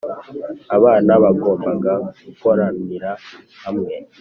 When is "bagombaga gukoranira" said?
1.23-3.11